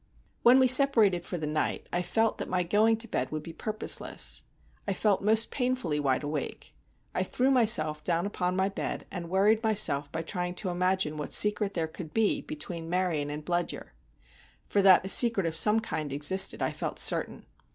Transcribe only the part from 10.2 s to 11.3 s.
trying to imagine